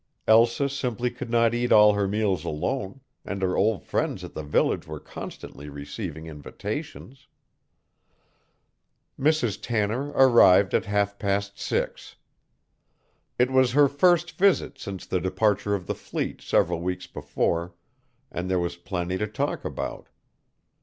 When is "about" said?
19.63-20.07